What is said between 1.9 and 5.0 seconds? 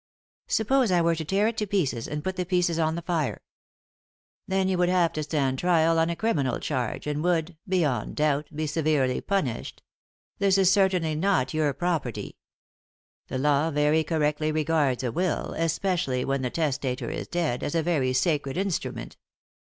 and put the pieces on the fire?"" Then you would